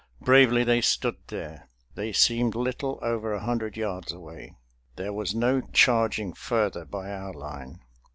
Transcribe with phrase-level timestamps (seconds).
[0.19, 1.69] Bravely they stood there.
[1.93, 4.55] They seemed little over a hundred yards away.
[4.95, 7.81] There was no charging further by our line.